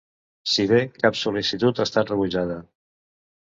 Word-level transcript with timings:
Si 0.53 0.63
bé 0.71 0.79
cap 0.95 1.19
sol·licitud 1.19 1.83
ha 1.83 1.87
estat 1.91 2.15
rebutjada. 2.15 2.59